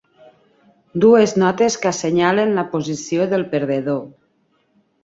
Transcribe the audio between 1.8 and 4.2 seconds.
que assenyalen la posició del perdedor.